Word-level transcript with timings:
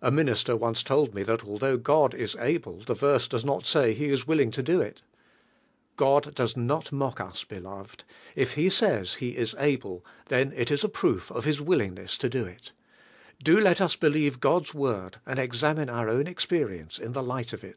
A 0.00 0.10
minister 0.10 0.54
on.ce 0.64 0.82
told 0.82 1.14
me 1.14 1.22
that, 1.24 1.44
although 1.44 1.76
God 1.76 2.14
is 2.14 2.34
able, 2.36 2.78
the 2.78 2.94
verse 2.94 3.28
does 3.28 3.44
mil 3.44 3.60
say 3.60 3.94
Me 3.94 4.06
is 4.08 4.26
willing 4.26 4.50
In 4.56 4.64
do 4.64 4.80
il. 4.80 4.92
God 5.98 6.34
does 6.34 6.56
nol 6.56 6.82
mock 6.90 7.20
us. 7.20 7.44
beloved; 7.44 8.04
if 8.34 8.54
tie 8.54 8.62
aayfl 8.62 9.16
He 9.16 9.36
\s 9.36 9.54
"able," 9.58 10.06
thea 10.30 10.50
it 10.56 10.70
in 10.70 10.78
;i 10.82 10.88
proof 10.90 11.30
of 11.30 11.44
His 11.44 11.60
willingness 11.60 12.16
to 12.16 12.30
do 12.30 12.46
it. 12.46 12.72
Do 13.44 13.60
let 13.60 13.82
us 13.82 13.94
be 13.94 14.08
lieve 14.08 14.40
God's 14.40 14.72
Word 14.72 15.18
and 15.26 15.38
examine 15.38 15.90
our 15.90 16.08
own 16.08 16.26
Experience 16.26 16.98
in 16.98 17.12
the 17.12 17.22
light 17.22 17.52
of 17.52 17.62
il. 17.62 17.74